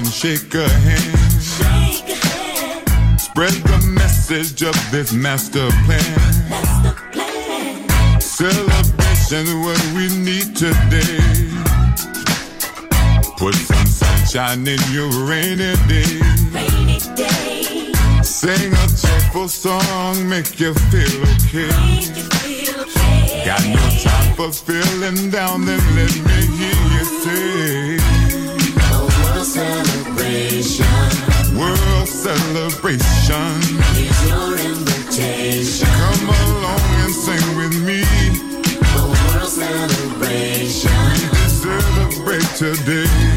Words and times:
And 0.00 0.08
shake 0.08 0.54
a 0.54 0.66
hand. 0.66 1.40
Spread 3.20 3.52
the 3.52 3.78
message 4.00 4.62
of 4.62 4.74
this 4.90 5.12
master 5.12 5.68
plan. 5.84 6.20
Celebration, 8.18 9.46
what 9.60 9.82
we 9.94 10.08
need 10.28 10.56
today. 10.56 11.20
Put 13.36 13.54
some 13.54 13.86
sunshine 13.86 14.66
in 14.66 14.80
your 14.90 15.10
rainy 15.28 15.74
day. 15.86 16.20
Sing 18.22 18.72
a 18.72 18.86
cheerful 19.00 19.48
song, 19.48 20.26
make 20.26 20.58
you 20.58 20.72
feel 20.88 21.20
okay. 21.34 21.68
Got 23.44 23.62
no 23.66 23.84
time 24.00 24.34
for 24.34 24.50
feeling 24.50 25.30
down, 25.30 25.66
then 25.66 25.82
let 25.94 26.14
me 26.26 26.38
hear 26.56 26.80
you 26.96 27.04
say. 27.04 28.19
Celebration. 30.30 31.58
World 31.58 32.06
celebration. 32.06 33.62
Here's 33.94 34.28
your 34.28 34.52
invitation. 34.58 35.88
Come 35.88 36.28
along 36.28 36.80
and 37.02 37.12
sing 37.12 37.56
with 37.56 37.74
me. 37.84 38.04
A 38.94 39.02
world 39.10 39.50
celebration. 39.50 40.92
We 41.32 41.48
celebrate 41.48 42.46
today. 42.56 43.29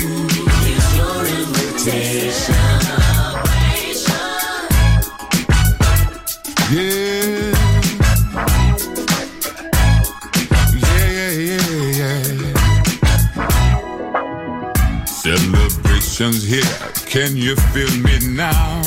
Here, 16.31 16.63
can 17.06 17.35
you 17.35 17.53
feel 17.73 17.91
me 18.01 18.17
now? 18.34 18.81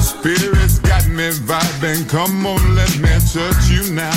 Spirit's 0.00 0.78
got 0.80 1.08
me 1.08 1.30
vibing, 1.30 2.06
come 2.10 2.44
on, 2.44 2.74
let 2.74 2.94
me 2.98 3.08
touch 3.32 3.70
you 3.70 3.94
now. 3.94 4.12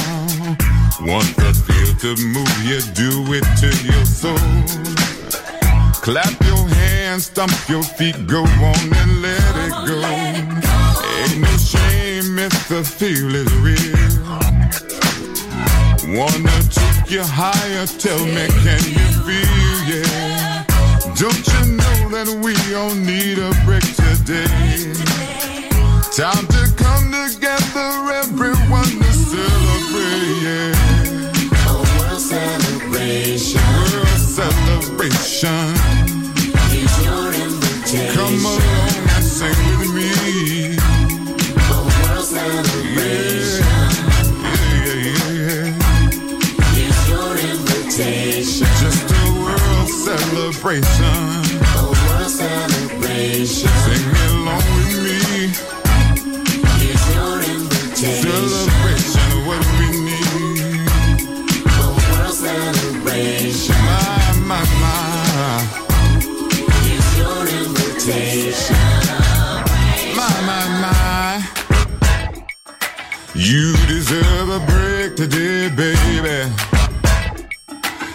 Want 1.00 1.34
the 1.38 1.54
feel 1.64 1.96
to 2.04 2.22
move 2.28 2.64
you, 2.66 2.82
do 2.92 3.32
it 3.32 3.46
to 3.62 3.70
your 3.88 4.04
soul. 4.04 4.36
Clap 6.02 6.34
your 6.44 6.68
hands, 6.76 7.28
stomp 7.28 7.54
your 7.70 7.84
feet, 7.84 8.28
go 8.28 8.42
on 8.42 8.94
and 8.94 9.22
let 9.22 9.56
it 9.64 9.72
go. 9.88 10.02
Ain't 11.24 11.40
no 11.40 11.56
shame 11.56 12.38
if 12.38 12.68
the 12.68 12.84
feel 12.84 13.34
is 13.34 13.50
real. 13.64 14.12
Wanna 16.20 16.52
take 16.70 17.10
you 17.10 17.24
higher, 17.24 17.88
tell 17.88 18.26
me, 18.26 18.48
can 18.62 18.84
you 18.92 19.08
feel, 19.24 19.96
yeah? 19.96 20.66
Don't 21.16 21.48
you 21.48 21.78
know 21.78 21.83
that 22.14 22.30
we 22.46 22.54
all 22.76 22.94
need 22.94 23.40
a 23.40 23.50
break 23.66 23.82
today? 23.98 24.46
Time 26.14 26.46
to 26.46 26.70
come 26.78 27.10
together, 27.10 27.63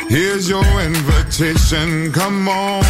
Here's 0.08 0.48
your 0.48 0.64
invitation, 0.80 2.10
come 2.12 2.48
on. 2.48 2.82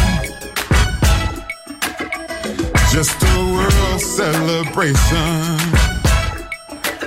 Just 2.93 3.21
a 3.21 3.37
world 3.53 4.01
celebration. 4.01 5.57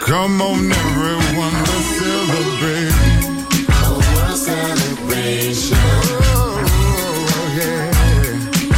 Come 0.01 0.43
on, 0.43 0.71
everyone, 0.71 1.55
let's 1.65 1.89
celebrate. 1.97 2.93
A 3.73 3.91
world 3.91 4.37
celebration. 4.37 5.79
Oh, 6.29 6.61
yeah. 7.57 7.89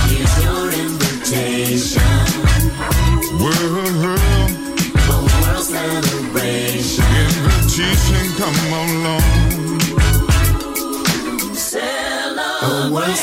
Here's 0.06 0.36
your 0.44 0.70
invitation. 0.70 2.14
World 3.42 4.20
A 5.08 5.18
world 5.26 5.64
celebration. 5.64 7.04
invitation, 7.26 8.24
come 8.38 8.63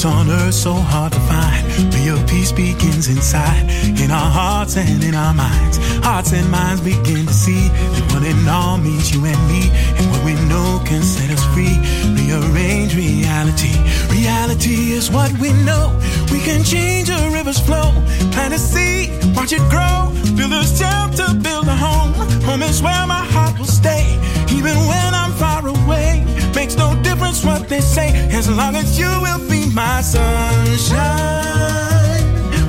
Peace 0.00 0.04
on 0.04 0.30
earth 0.30 0.54
so 0.54 0.72
hard 0.72 1.12
to 1.12 1.20
find. 1.20 1.94
Real 1.94 2.18
peace 2.26 2.52
begins 2.52 3.08
inside, 3.08 3.68
in 4.00 4.10
our 4.10 4.30
hearts 4.30 4.76
and 4.76 5.04
in 5.04 5.14
our 5.14 5.34
minds. 5.34 5.76
Hearts 6.02 6.32
and 6.32 6.50
minds 6.50 6.80
begin 6.80 7.26
to 7.26 7.32
see 7.32 7.68
that 7.68 8.12
one 8.14 8.24
and 8.24 8.48
all 8.48 8.78
means 8.78 9.12
you 9.12 9.24
and 9.24 9.42
me, 9.48 9.62
and 9.96 10.06
what 10.10 10.24
we 10.24 10.34
know 10.48 10.80
can 10.86 11.02
set 11.02 11.30
us 11.30 11.44
free. 11.52 11.76
Rearrange 12.16 12.96
reality. 12.96 13.74
Reality 14.08 14.92
is 14.92 15.10
what 15.10 15.32
we 15.38 15.52
know. 15.68 15.92
We 16.32 16.40
can 16.40 16.64
change 16.64 17.10
a 17.10 17.20
river's 17.30 17.60
flow, 17.60 17.92
plant 18.32 18.54
a 18.54 18.58
seed, 18.58 19.10
watch 19.36 19.52
it 19.52 19.64
grow, 19.68 20.12
build 20.36 20.52
a 20.52 20.64
shelter, 20.64 21.28
build 21.34 21.66
a 21.68 21.76
home. 21.76 22.12
Home 22.48 22.62
is 22.62 22.80
where 22.82 23.06
my 23.06 23.24
heart 23.34 23.58
will 23.58 23.72
stay, 23.82 24.06
even 24.52 24.76
when 24.90 25.14
I'm 25.14 25.32
far 25.32 25.66
away. 25.66 26.24
Makes 26.54 26.76
no 26.76 26.94
difference 27.02 27.44
what 27.44 27.68
they 27.68 27.80
say, 27.80 28.08
as 28.30 28.48
long 28.48 28.76
as 28.76 28.98
you 28.98 29.08
will 29.24 29.48
be 29.48 29.66
my 29.72 30.00
sunshine. 30.02 31.00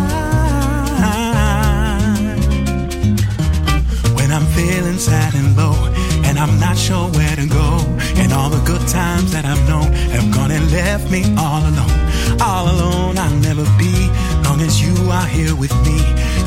When 4.16 4.30
I'm 4.32 4.46
feeling 4.58 4.98
sad 4.98 5.34
and 5.34 5.56
low, 5.56 5.93
and 6.34 6.50
I'm 6.50 6.58
not 6.58 6.76
sure 6.76 7.08
where 7.10 7.36
to 7.36 7.46
go, 7.46 7.78
and 8.16 8.32
all 8.32 8.50
the 8.50 8.62
good 8.66 8.84
times 8.88 9.30
that 9.30 9.44
I've 9.44 9.68
known 9.68 9.92
have 10.10 10.34
gone 10.34 10.50
and 10.50 10.68
left 10.72 11.08
me 11.08 11.22
all 11.38 11.62
alone. 11.62 12.00
All 12.40 12.66
alone, 12.74 13.18
I'll 13.18 13.38
never 13.38 13.64
be, 13.78 13.94
long 14.42 14.60
as 14.60 14.82
you 14.82 14.94
are 15.10 15.26
here 15.26 15.54
with 15.54 15.72
me. 15.86 15.98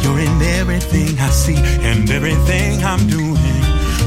You're 0.04 0.19
in 0.19 0.41
everything 0.60 1.17
I 1.19 1.30
see 1.30 1.56
and 1.88 2.10
everything 2.10 2.84
I'm 2.84 3.08
doing. 3.08 3.60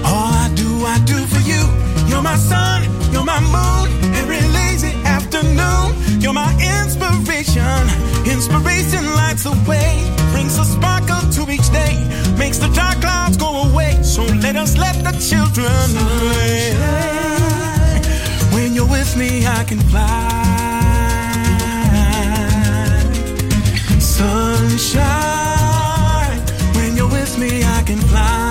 All 0.05 0.33
I 0.45 0.53
do, 0.55 0.85
I 0.85 0.99
do 1.07 1.19
for 1.33 1.41
you. 1.49 1.63
You're 2.09 2.23
my 2.23 2.37
sun, 2.37 2.85
you're 3.13 3.25
my 3.25 3.41
moon, 3.41 4.15
every 4.21 4.41
lazy 4.53 4.93
afternoon. 5.41 6.21
You're 6.21 6.33
my 6.33 6.53
inspiration. 6.83 7.89
Inspiration 8.27 9.05
lights 9.15 9.45
the 9.45 9.53
way, 9.69 10.05
brings 10.33 10.59
a 10.59 10.65
sparkle 10.65 11.31
to 11.33 11.51
each 11.51 11.71
day, 11.71 11.97
makes 12.39 12.59
the 12.59 12.69
dark 12.69 13.01
clouds 13.01 13.37
go 13.37 13.71
away. 13.71 14.03
So 14.03 14.23
let 14.23 14.57
us 14.57 14.77
let 14.77 14.97
the 15.03 15.13
children 15.19 15.71
play. 16.21 16.75
When 18.53 18.75
you're 18.75 18.89
with 18.89 19.17
me, 19.17 19.47
I 19.47 19.65
can 19.65 19.81
fly. 19.91 20.29
Sunshine. 23.99 25.11
When 26.77 26.97
you're 26.97 27.11
with 27.11 27.39
me, 27.39 27.65
I 27.65 27.83
can 27.87 27.99
fly. 27.99 28.50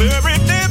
And 0.00 0.61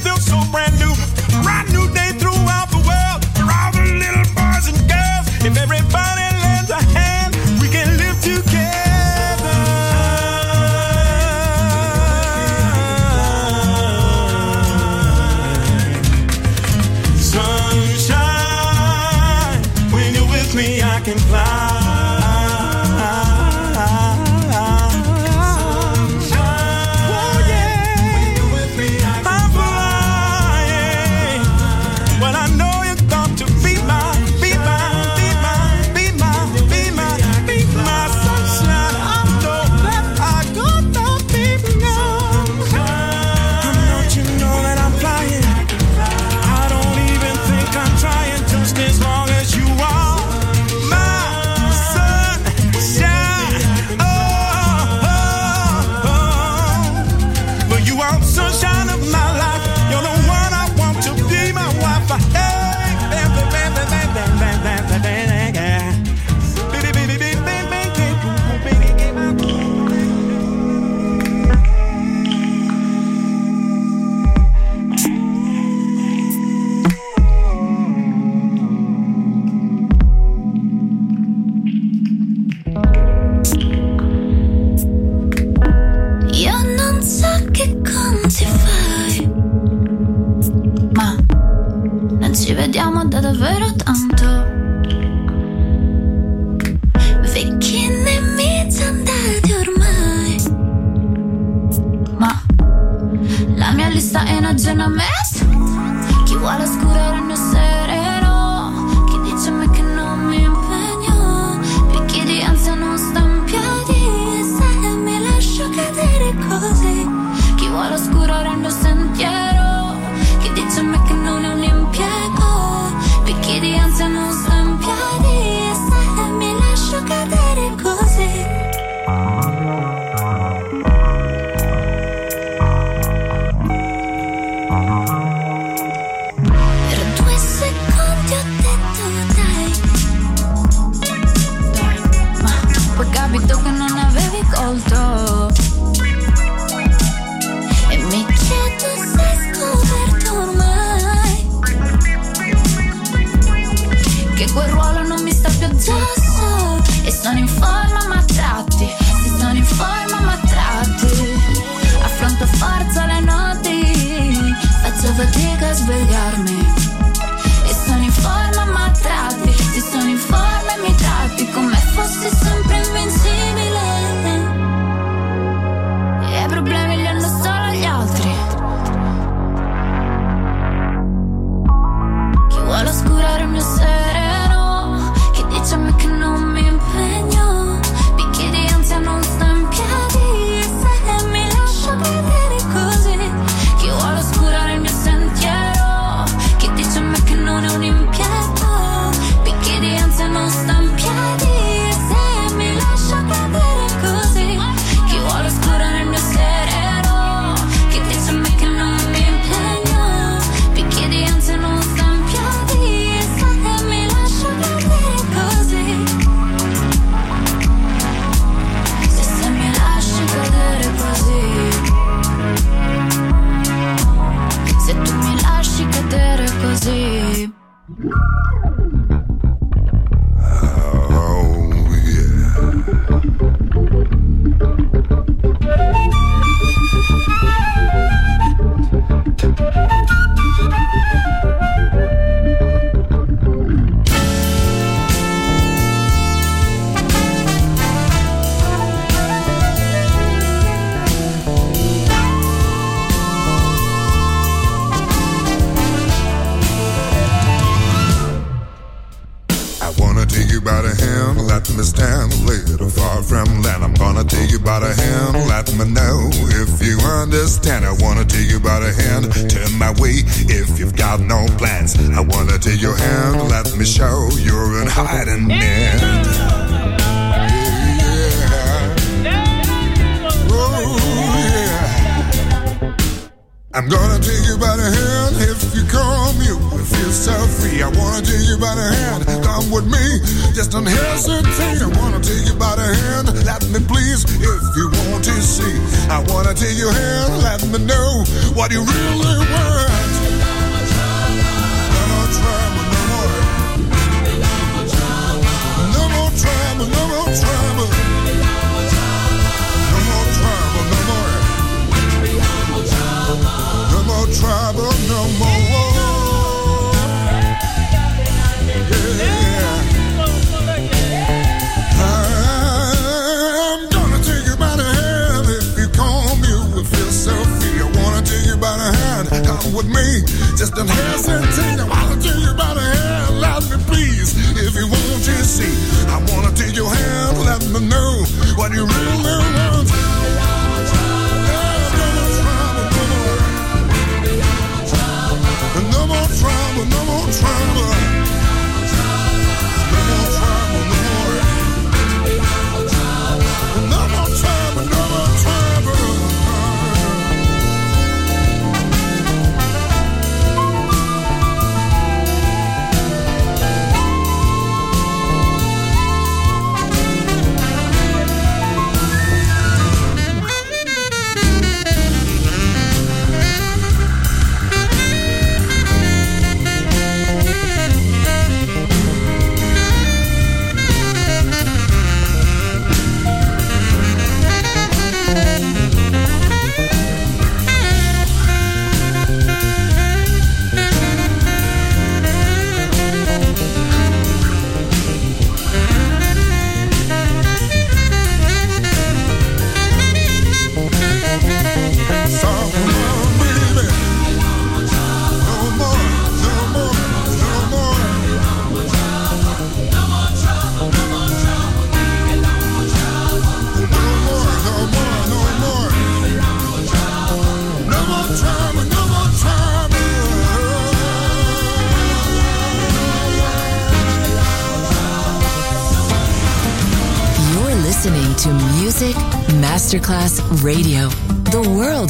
with 329.74 329.88
me, 329.88 330.22
just 330.58 330.74
don't 330.76 330.88
hesitate. 330.90 331.71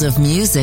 of 0.02 0.18
music. 0.18 0.61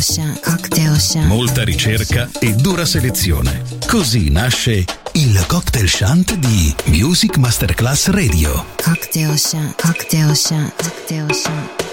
Ocean, 0.00 0.40
Cocktail 0.42 0.92
Ocean. 0.92 1.26
Molta 1.26 1.62
ricerca 1.62 2.30
e 2.38 2.54
dura 2.54 2.86
selezione. 2.86 3.62
Così 3.86 4.30
nasce 4.30 4.82
il 5.12 5.44
cocktail 5.46 5.86
shunt 5.86 6.36
di 6.36 6.74
Music 6.86 7.36
Masterclass 7.36 8.08
Radio. 8.08 8.64
Cocktail 8.82 9.36
shant, 9.38 9.78
cocktail 9.78 10.34
shant, 10.34 10.72
cocktail 10.82 11.26
shant. 11.34 11.84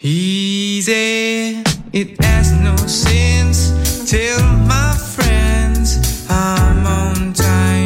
Easy, 0.00 1.60
it 1.90 2.18
has 2.24 2.52
no 2.52 2.74
sense. 2.86 3.74
Tell 4.06 4.42
my 4.64 4.96
friends 4.96 5.98
I'm 6.30 6.86
on 6.86 7.34
time. 7.34 7.85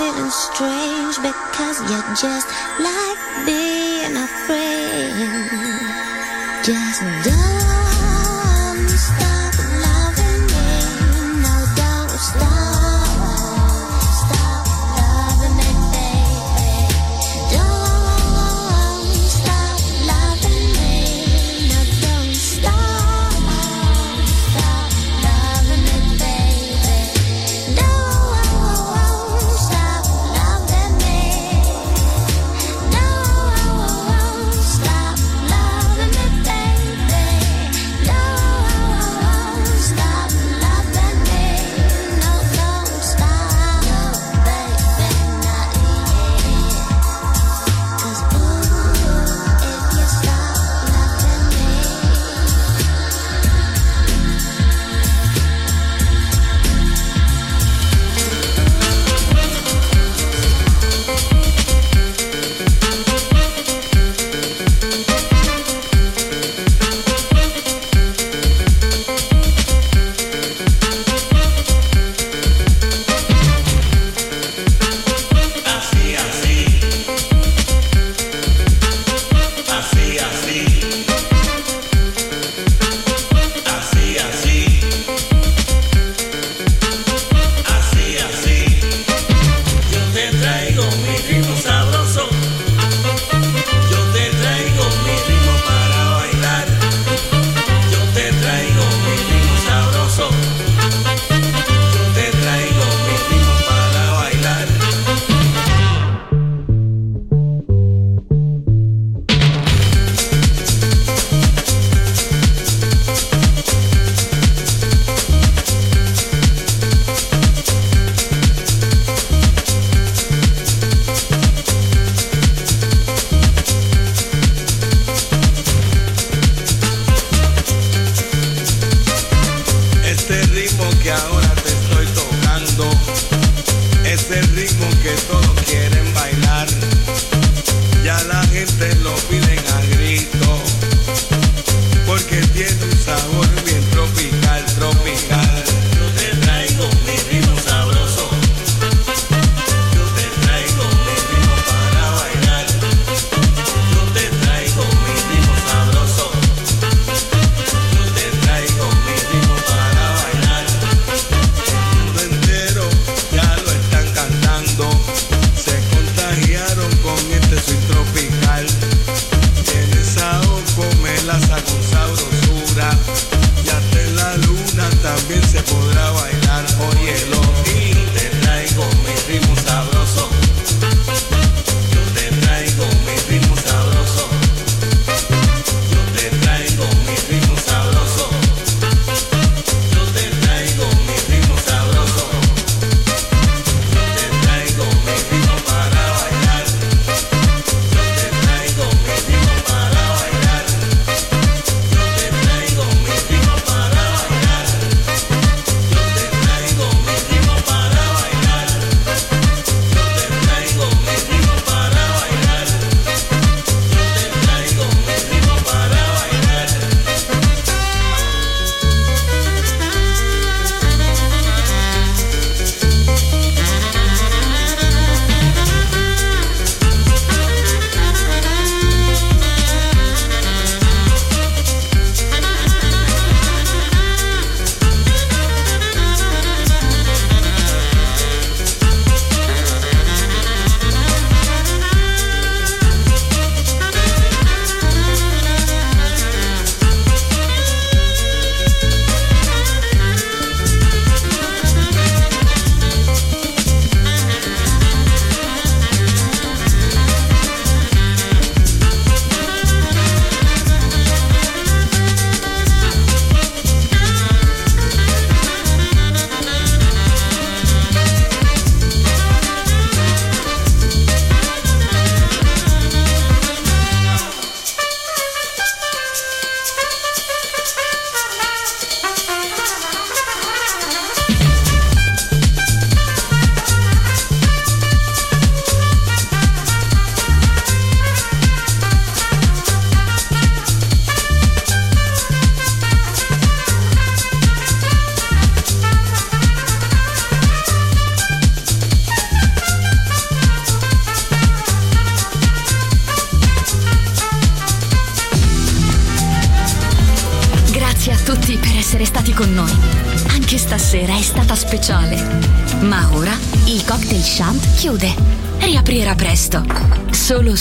feeling 0.00 0.30
strange 0.30 1.16
because 1.20 1.78
you're 1.90 2.14
just 2.16 2.48
like 2.80 3.20
being 3.44 4.16
a 4.16 4.26
friend. 4.46 5.50
Just 6.64 7.02
don't. 7.22 7.59